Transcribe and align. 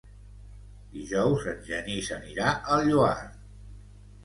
Dijous 0.93 1.45
en 1.51 1.61
Genís 1.69 2.11
anirà 2.17 2.51
al 2.79 2.85
Lloar. 2.91 3.15